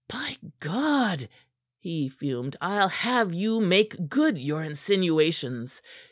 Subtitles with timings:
[0.09, 1.29] "By God!"
[1.79, 5.79] he fumed, "I'll have you make good your insinuations.